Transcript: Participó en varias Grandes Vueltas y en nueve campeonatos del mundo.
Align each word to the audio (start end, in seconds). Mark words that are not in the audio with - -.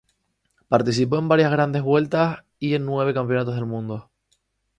Participó 0.67 1.19
en 1.19 1.27
varias 1.27 1.51
Grandes 1.51 1.83
Vueltas 1.83 2.43
y 2.57 2.73
en 2.73 2.87
nueve 2.87 3.13
campeonatos 3.13 3.53
del 3.53 3.67
mundo. 3.67 4.09